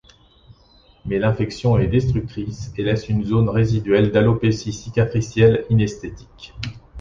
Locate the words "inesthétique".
5.69-6.55